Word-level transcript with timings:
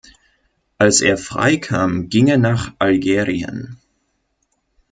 Als 0.79 1.01
er 1.01 1.15
freikam, 1.15 2.09
ging 2.09 2.27
er 2.27 2.39
nach 2.39 2.73
Algerien. 2.79 3.77